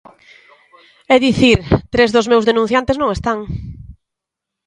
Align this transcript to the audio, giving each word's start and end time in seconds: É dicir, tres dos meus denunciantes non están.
É 1.15 1.17
dicir, 1.27 1.57
tres 1.93 2.09
dos 2.15 2.29
meus 2.31 2.47
denunciantes 2.49 2.99
non 3.01 3.09
están. 3.17 3.39